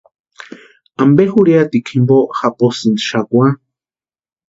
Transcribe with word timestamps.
¿Ampe 1.01 1.23
jurhiatikwa 1.31 1.87
jimpo 1.91 2.17
japosïnki 2.37 3.05
xakwa? 3.09 3.45